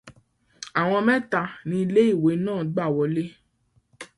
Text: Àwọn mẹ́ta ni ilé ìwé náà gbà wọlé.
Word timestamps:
Àwọn 0.81 1.01
mẹ́ta 1.07 1.41
ni 1.67 1.75
ilé 1.83 2.01
ìwé 2.13 2.31
náà 2.45 2.61
gbà 2.71 2.85
wọlé. 2.95 3.23